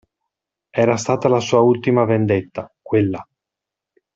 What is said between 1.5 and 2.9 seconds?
ultima vendetta,